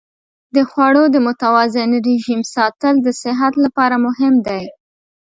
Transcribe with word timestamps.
د 0.55 0.57
خوړو 0.69 1.03
د 1.13 1.15
متوازن 1.27 1.89
رژیم 2.07 2.41
ساتل 2.55 2.95
د 3.01 3.07
صحت 3.21 3.53
لپاره 3.63 3.95
مهم 4.05 4.33
دی. 4.47 4.63